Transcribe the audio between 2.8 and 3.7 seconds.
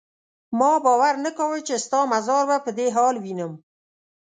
حال وینم.